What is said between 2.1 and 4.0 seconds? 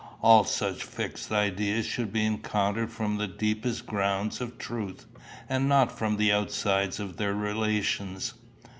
be encountered from the deepest